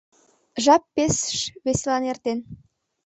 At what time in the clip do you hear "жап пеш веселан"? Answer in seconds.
0.63-2.03